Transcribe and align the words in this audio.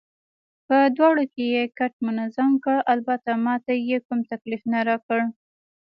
په 0.67 0.77
دواړو 0.97 1.23
یې 1.53 1.63
کټ 1.77 1.93
منظم 2.07 2.51
کړ، 2.63 2.77
البته 2.93 3.29
ما 3.45 3.55
ته 3.65 3.73
یې 3.87 3.97
کوم 4.07 4.19
تکلیف 4.31 4.61
نه 4.73 4.79
راکړ. 4.87 5.19